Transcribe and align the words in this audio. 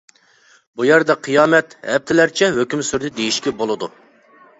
بۇ 0.79 0.85
يەردە 0.87 1.15
قىيامەت 1.27 1.75
ھەپتىلەرچە 1.89 2.49
ھۆكۈم 2.55 2.81
سۈردى 2.89 3.13
دېيىشكە 3.21 3.55
بولىدۇ. 3.61 3.91